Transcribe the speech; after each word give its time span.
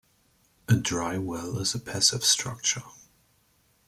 A 0.67 0.73
dry 0.73 1.19
well 1.19 1.59
is 1.59 1.75
a 1.75 1.79
passive 1.79 2.23
structure. 2.25 2.81